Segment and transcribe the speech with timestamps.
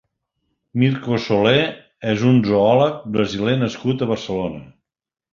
[0.83, 1.59] Mirco Solé
[2.11, 4.63] és un zoòleg brasiler nascut a Barcelona.